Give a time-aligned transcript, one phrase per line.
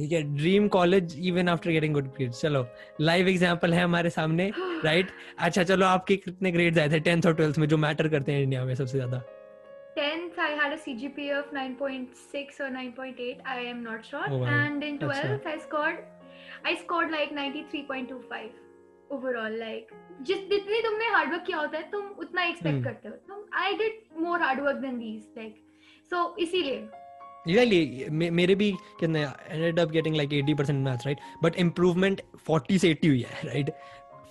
[0.00, 2.64] ठीक है dream college even after getting good grades चलो
[3.00, 4.50] लाइव एग्जांपल है हमारे सामने
[4.84, 5.10] राइट
[5.48, 7.00] अच्छा चलो आपके कितने ग्रेड्स आए थे?
[7.00, 9.22] 10th और 12th में जो मैटर करते हैं इंडिया में सबसे ज़्यादा?
[9.98, 14.26] 10th I had a CGPA of 9.6 or 9.8 I am not sure.
[14.28, 14.52] Oh, wow.
[14.58, 15.98] and in That's 12th I scored
[16.70, 18.50] I scored like 93.25
[19.10, 19.92] overall like
[20.30, 22.84] जिस जितनी तुमने हार्ड वर्क किया होता है तुम उतना एक्सपेक्ट Hmm.
[22.84, 25.54] करते हो। तुम I did more hard work than this like
[26.10, 26.78] so इसीलिए
[27.48, 31.18] मेरे भी कितने ended up getting like 80% maths right?
[31.44, 33.70] But improvement 40 से 80 हुई है right?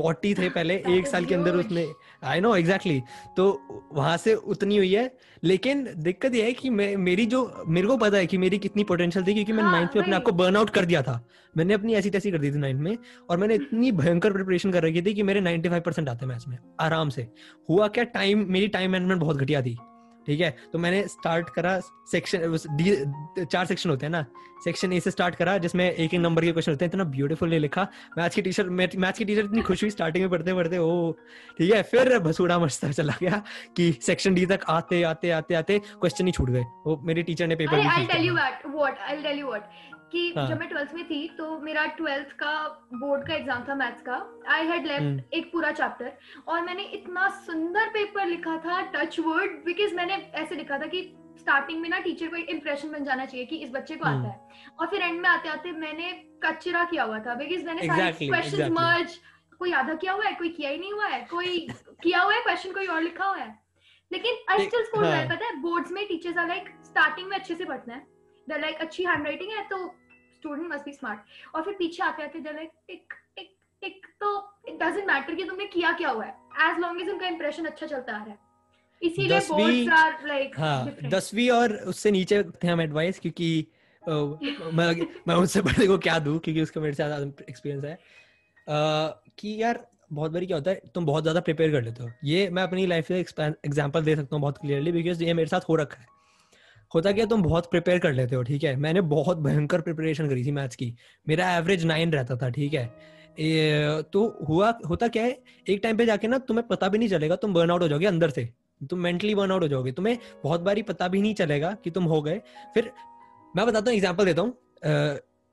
[0.00, 1.56] 40 थे पहले एक साल के अंदर.
[1.56, 1.86] उसने
[2.24, 3.02] आई नो एग्जैक्टली
[3.36, 3.62] तो
[3.92, 7.96] वहाँ से उतनी हुई है लेकिन दिक्कत ये है कि मैं मेरी जो मेरे को
[7.96, 10.32] पता है कि मेरी कितनी पोटेंशियल थी क्योंकि मैंने हाँ, नाइन्थ में अपने। आप को
[10.32, 12.96] बर्न आउट कर दिया था। मैंने अपनी ऐसी तैसी कर दी थी नाइन्थ में
[13.30, 16.58] और मैंने इतनी भयंकर प्रिपरेशन कर रखी थी कि मेरे 95 परसेंट आते मैथ्स में
[16.80, 17.28] आराम से।
[17.68, 19.78] हुआ क्या टाइम मेरी टाइम मैनेजमेंट बहुत घटिया थी।
[20.26, 20.56] ठीक है?
[20.72, 21.78] तो मैंने स्टार्ट करा
[22.10, 24.24] सेक्शन चार सेक्शन होते हैं ना?
[24.64, 27.48] सेक्शन ए से स्टार्ट करा जिसमें एक एक नंबर के क्वेश्चन होते हैं। इतना ब्यूटीफुल
[27.48, 27.86] नहीं लिखा।
[28.18, 31.12] मैथ्स की टीचर मैथ्स की टीचर इतनी खुश हुई स्टार्टिंग में पढ़ते पढ़ते ओ
[31.58, 31.82] ठीक है?
[31.82, 33.42] फिर भसूड़ा मचता चला गया
[33.76, 37.46] कि सेक्शन डी तक आते आते आते आते क्वेश्चन ही छूट गए। वो मेरी टीचर
[37.46, 37.76] ने पेपर
[40.14, 40.46] कि हाँ.
[40.48, 42.52] जब मैं 12th में थी तो मेरा 12th का
[42.94, 46.12] बोर्ड का एग्ज़ाम था मैथ्स का आई हैड हम्म। लेफ़्ट एक पूरा चैप्टर
[46.48, 51.02] और मैंने इतना सुंदर पेपर लिखा था टच वर्ड बिकॉज़ मैंने ऐसे लिखा था कि
[51.38, 54.18] स्टार्टिंग में ना टीचर को एक इंप्रेशन बन जाना चाहिए कि इस बच्चे को हम्म।
[54.18, 56.12] आता है और फिर एंड में आते आते मैंने
[56.44, 58.70] कचरा किया हुआ था बिकॉज़ मैंने सारे exactly.
[58.72, 59.18] मर्ज
[59.58, 61.66] कोई आधा किया हुआ है कोई किया ही नहीं हुआ है कोई
[62.02, 63.52] किया हुआ है क्वेश्चन कोई और लिखा हुआ है
[64.10, 67.64] लेकिन आई स्टिल स्कोर। पता है बोर्ड्स में टीचर्स आर लाइक स्टार्टिंग में अच्छे से
[67.64, 69.78] पढ़ना है लाइक अच्छी हैंडराइटिंग है तो
[70.44, 73.50] स्टूडेंट मस्ट बी स्मार्ट और फिर पीछे आते आते लाइक टिक टिक
[73.82, 74.28] टिक तो
[74.68, 77.86] इट डजंट मैटर कि तुमने किया क्या हुआ है। एज लॉन्ग एज उनका इंप्रेशन अच्छा
[77.86, 78.38] चलता आ रहा है।
[79.02, 81.10] इसीलिए बोर्ड्स आर लाइक हाँ
[81.52, 83.66] और उससे नीचे थे हम एडवाइस क्योंकि
[84.02, 87.98] मैं मैं उससे बड़े को क्या दूँ क्योंकि उसका मेरे से ज़्यादा एक्सपीरियंस है।
[89.38, 92.48] कि यार बहुत बारी क्या होता है तुम बहुत ज़्यादा प्रिपेयर कर लेते हो। ये
[92.50, 95.76] मैं अपनी लाइफ से एग्जांपल दे सकता हूँ बहुत क्लियरली बिकॉज़ ये मेरे साथ हो
[95.76, 96.06] रखा है।
[96.94, 98.74] होता क्या तुम बहुत प्रिपेयर कर लेते हो ठीक है?
[98.76, 100.94] मैंने बहुत भयंकर प्रिपरेशन करी थी मैथ्स की।
[101.26, 102.84] मेरा एवरेज नाइन रहता था ठीक है?
[103.38, 105.38] ए, तो हुआ होता क्या है
[105.68, 108.06] एक टाइम पे जाके ना तुम्हें पता भी नहीं चलेगा तुम बर्न आउट हो जाओगे
[108.06, 108.48] अंदर से।
[108.80, 112.04] तुम मेंटली बर्न आउट हो जाओगे। तुम्हें बहुत बारी पता भी नहीं चलेगा कि तुम
[112.04, 112.40] हो गए।
[112.74, 112.90] फिर
[113.54, 114.56] मैं बताता हूँ एग्ज़ाम्पल देता हूँ।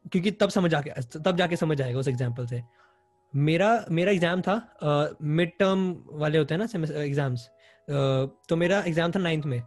[0.06, 2.62] क्योंकि तब समझ आ गया तब जाके समझ आएगा उस एग्ज़ाम्पल से।
[3.34, 4.56] मेरा मेरा एग्ज़ाम था
[5.22, 7.50] मिड टर्म वाले होते हैं ना एग्ज़ाम्स
[8.50, 9.62] तो मेरा एग्ज़ाम था नाइन्थ में।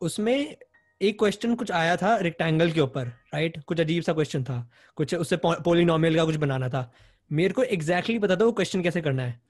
[0.00, 0.56] उसमें
[1.02, 5.14] एक क्वेश्चन कुछ आया था रेक्टेंगल के ऊपर राइट कुछ अजीब सा क्वेश्चन था। कुछ
[5.14, 6.92] उससे पोलिनोमियल का कुछ बनाना था।
[7.32, 9.40] मेरे को एग्जैक्टली exactly पता था वो क्वेश्चन कैसे करना है।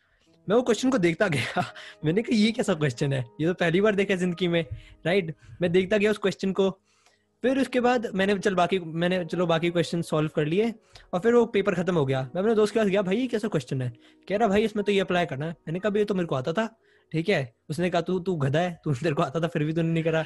[0.49, 1.65] मैं वो क्वेश्चन को देखता गया।
[2.05, 3.25] मैंने कहा, ये कैसा क्वेश्चन है?
[3.41, 4.67] ये तो पहली बार देखा ज़िंदगी में
[5.07, 6.71] राइट मैं देखता गया उस क्वेश्चन को।
[7.43, 10.75] फिर उसके बाद मैंने, चल बाकी, मैंने, चलो बाकी क्वेश्चन सॉल्व कर लिए
[11.13, 13.27] और फिर वो पेपर खत्म हो गया। मैं अपने दोस्त के पास गया, भाई, ये
[13.27, 13.93] कैसा क्वेश्चन है?
[14.29, 16.35] कह रहा, भाई, इसमें तो ये अप्लाई करना है। मैंने कहा ये तो मेरे को
[16.35, 16.77] आता था।
[17.13, 17.53] ठीक है?
[17.71, 20.05] उसने कहा तू तू गधा है तू तेरे को आता था फिर भी तूने नहीं
[20.05, 20.25] करा।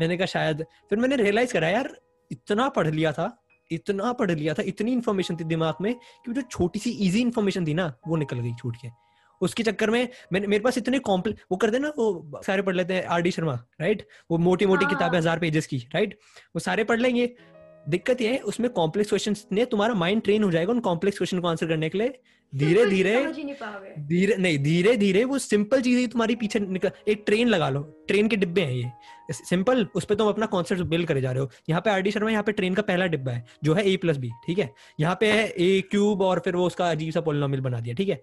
[0.00, 1.90] मैंने कहा शायद। फिर मैंने रियलाइज़ करा यार
[2.30, 3.30] इतना पढ़ लिया था
[3.70, 7.66] इतना पढ़ लिया था इतनी इन्फॉर्मेशन थी दिमाग में कि जो छोटी सी इजी इन्फॉर्मेशन
[7.66, 8.88] थी ना वो निकल गई छूट के।
[9.40, 12.94] उसके चक्कर में मैंने मेरे पास इतने कॉम्प्ले वो करते ना वो सारे पढ़ लेते
[12.94, 16.18] हैं आर डी शर्मा राइट वो मोटी मोटी हाँ। किताबें हज़ार पेजेस की राइट
[16.54, 17.26] वो सारे पढ़ लेंगे
[17.86, 21.40] दिक्कत ये है उसमें कॉम्प्लेक्स क्वेश्चन ने तुम्हारा माइंड ट्रेन हो जाएगा उन कॉम्प्लेक्स क्वेश्चन
[21.40, 22.18] को आंसर करने के लिए।
[22.52, 23.12] धीरे धीरे
[24.00, 27.80] धीरे नहीं धीरे धीरे वो सिंपल चीज़ ही तुम्हारी पीछे निकल एक ट्रेन लगा लो।
[28.08, 31.42] ट्रेन के डिब्बे हैं ये। सिंपल उस पर तुम अपना कॉन्सेप्ट बिल्ड करे जा रहे
[31.42, 33.88] हो। यहाँ पे आर डी शर्मा यहाँ पे ट्रेन का पहला डिब्बा है जो है
[33.92, 34.70] ए प्लस बी ठीक है?
[35.00, 38.08] यहाँ पे है ए क्यूब और फिर वो उसका अजीब सा पोलिनोमियल बना दिया ठीक
[38.08, 38.20] है?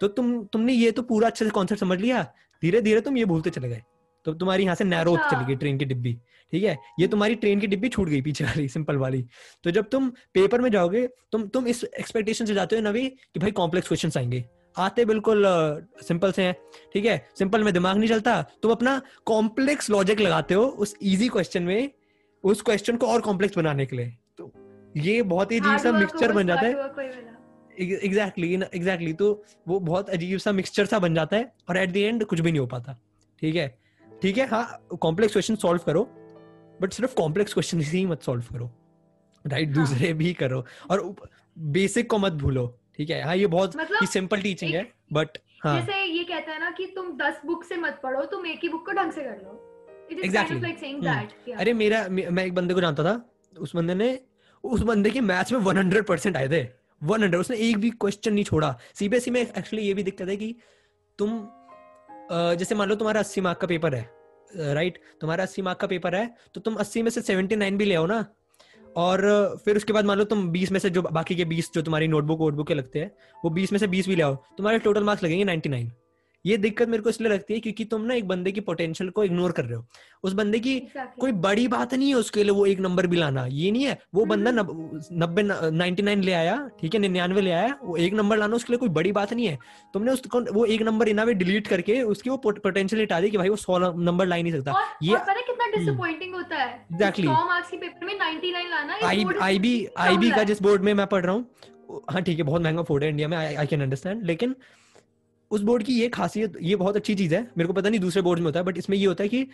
[0.00, 2.22] तो तुम तुमने ये तो पूरा अच्छे से कॉन्सेप्ट समझ लिया।
[2.62, 3.82] धीरे धीरे तुम ये भूलते चले गए।
[4.26, 6.12] तो तुम्हारी यहाँ से नैरो अच्छा। चली गई ट्रेन की डिब्बी
[6.52, 6.76] ठीक है?
[7.00, 9.24] ये तुम्हारी ट्रेन की डिब्बी छूट गई पीछे वाली सिंपल वाली।
[9.64, 13.40] तो जब तुम पेपर में जाओगे तुम तुम इस एक्सपेक्टेशन से जाते हो नवी कि
[13.40, 14.44] भाई कॉम्प्लेक्स क्वेश्चन आएँगे।
[14.76, 15.44] आते बिल्कुल
[16.02, 16.54] सिंपल से हैं
[16.92, 17.16] ठीक है?
[17.38, 21.90] सिंपल में दिमाग नहीं चलता तुम अपना कॉम्प्लेक्स लॉजिक लगाते हो उस इजी क्वेश्चन में
[22.44, 24.52] उस क्वेश्चन को और कॉम्प्लेक्स बनाने के लिए। तो
[24.96, 26.74] ये बहुत ही अजीब सा मिक्सचर बन जाता है।
[27.78, 29.30] एग्जैक्टली एग्जैक्टली तो
[29.68, 32.50] वो बहुत अजीब सा मिक्सचर सा बन जाता है और एट द एंड कुछ भी
[32.50, 32.98] नहीं हो पाता
[33.42, 33.66] ठीक है?
[34.22, 34.64] ठीक है हाँ
[35.02, 36.02] कॉम्प्लेक्स क्वेश्चन सॉल्व करो
[36.80, 38.70] बट सिर्फ़ कॉम्प्लेक्स क्वेश्चन ही मत सॉल्व करो
[39.44, 41.14] राइट हाँ। दूसरे भी करो और
[41.56, 42.66] बेसिक को मत भूलो
[42.96, 46.60] ठीक है हाँ ये बहुत मतलब सिंपल टीचिंग है बट हाँ जैसे ये कहता है
[46.60, 49.22] ना कि तुम दस बुक से मत पढ़ो तुम एक ही बुक को ढंग से
[49.22, 49.62] कर लो
[50.08, 50.56] kind Exactly.
[50.56, 51.26] Of like saying hmm.
[51.46, 53.20] That अरे मेरा मैं एक बंदे को जानता था
[53.56, 54.18] उस बंदे ने
[54.64, 56.62] उस बंदे के मैथ्स में 100 परसेंट आए थे
[57.02, 60.54] 100 उसने एक भी क्वेश्चन नहीं छोड़ा सीबीएसई में एक्चुअली ये भी दिक्कत है कि
[61.18, 61.38] तुम
[62.30, 66.14] जैसे मान लो तुम्हारा 80 मार्क का पेपर है राइट तुम्हारा 80 मार्क का पेपर
[66.14, 68.24] है तो तुम 80 में से 79 भी ले आओ ना।
[68.96, 69.20] और
[69.64, 72.08] फिर उसके बाद मान लो तुम 20 में से जो बाकी के 20 जो तुम्हारी
[72.08, 73.10] नोटबुक वोटबुक के लगते हैं,
[73.44, 75.90] वो 20 में से 20 भी ले आओ। तुम्हारे टोटल मार्क्स लगेंगे 99
[76.46, 79.24] ये दिक्कत मेरे को इसलिए लगती है क्योंकि तुम ना एक बंदे की पोटेंशियल को
[79.24, 79.86] इग्नोर कर रहे हो।
[80.24, 81.20] उस बंदे की exactly.
[81.20, 83.98] कोई बड़ी बात नहीं है उसके लिए वो एक नंबर भी लाना। ये नहीं है
[84.14, 88.38] वो बंदा नब्बे नाइनटी नाइन ले आया ठीक है निन्यानवे ले आया वो एक नंबर
[88.38, 89.58] लाना उसके लिए कोई बड़ी बात नहीं है।
[89.94, 93.48] तुमने उसको वो एक नंबर इना डिलीट करके उसकी वो पोटेंशियल हटा दी कि भाई
[93.48, 96.56] वो सौ नंबर ला ही नहीं सकता। और, ये और पता है कितना डिसअपॉइंटिंग होता
[96.56, 96.86] है?
[96.92, 97.28] Exactly.
[97.28, 101.06] 100 मार्क्स के पेपर में 99 लाना आई आईबी आईबी का जिस बोर्ड में मैं
[101.06, 101.46] पढ़ रहा हूँ
[102.10, 104.54] हाँ ठीक है बहुत महँगा बोर्ड है इंडिया में आई कैन अंडरस्टैंड लेकिन
[105.50, 108.22] उस बोर्ड की ये खासियत ये बहुत अच्छी चीज़ है। मेरे को पता नहीं दूसरे
[108.22, 109.46] बोर्ड में होता है बट इसमें ये होता है कि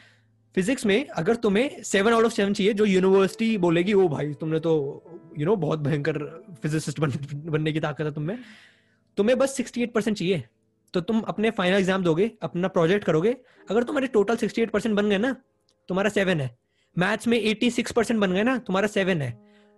[0.55, 4.61] फिजिक्स में अगर तुम्हें सेवन आउट ऑफ़ सेवन चाहिए जो यूनिवर्सिटी बोलेगी ओ भाई तुमने
[4.61, 4.73] तो
[5.07, 6.19] यू you नो know, बहुत भयंकर
[6.63, 7.13] फिजिसिस्ट बन,
[7.47, 8.39] बनने की ताकत है तुम्हें।
[9.19, 10.43] तुम्हें बस सिक्सटी एट परसेंट चाहिए।
[10.95, 13.37] तो तुम अपने फाइनल एग्ज़ाम दोगे अपना प्रोजेक्ट करोगे।
[13.71, 15.33] अगर तुम्हारे टोटल सिक्सटी एट परसेंट बन गए ना
[15.89, 16.51] तुम्हारा सेवन है।
[16.97, 19.37] मैथ्स में एट्टी सिक्स परसेंट बन गए ना तुम्हारा सेवन है।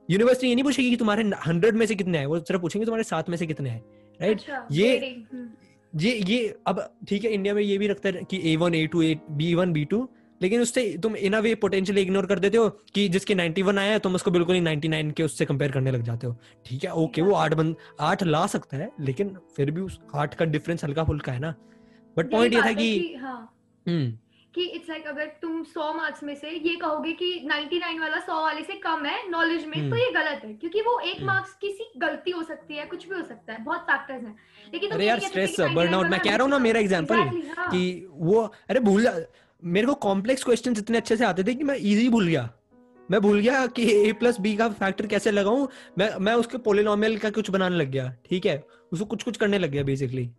[0.09, 3.05] यूनिवर्सिटी ये नहीं पूछेगी कि तुम्हारे हंड्रेड में से कितने हैं वो सिर्फ़ पूछेंगे तुम्हारे
[3.05, 3.83] सात में से कितने हैं
[4.21, 4.51] राइट right?
[4.51, 4.99] अच्छा, ये
[5.33, 5.49] हम्म।
[5.97, 8.87] ये ये अब ठीक है इंडिया में ये भी रखता है कि A one A
[8.87, 10.09] two A B one B two
[10.43, 13.99] लेकिन उससे तुम इन वे पोटेंशियल इग्नोर कर देते हो कि जिसके 91 आया है
[13.99, 16.37] तुम उसको बिल्कुल ही 99 के उससे कंपेयर करने लग जाते हो।
[16.67, 20.35] ठीक है ओके वो आठ बंद आठ ला सकता है लेकिन फिर भी उस आठ
[20.35, 21.55] का डिफरेंस हल्का फुल्का है ना।
[22.19, 23.55] बट पॉइंट ये था कि हाँ।
[23.89, 24.19] हम्म।
[24.55, 28.17] कि इट्स लाइक like, अगर तुम 100 मार्क्स में से ये कहोगे कि 99 वाला
[28.17, 31.23] 100 वाले से कम है नॉलेज में तो हम्म। ये गलत है क्योंकि वो एक।
[31.23, 34.37] मार्क्स किसी गलती हो सकती है कुछ भी हो सकता है बहुत फैक्टर्स हैं
[34.73, 37.17] लेकिन अरे यार सकते स्ट्रेस कि बर्नआउट मैं कह रहा हूँ ना मेरा। एग्जांपल
[37.59, 39.09] हाँ। कि वो अरे भूल
[39.63, 42.51] मेरे को कॉम्प्लेक्स क्वेश्चंस इतने अच्छे से आते थे कि मैं इजी भूल गया
[43.11, 45.69] मैं भूल गया कि ए प्लस बी का फैक्टर कैसे लगाऊँ
[45.99, 48.63] मैं मैं उसके पोलिनोमियल का कुछ बनाने लग गया ठीक है
[48.93, 50.31] उसको कुछ कुछ करने लग गया बेसिकली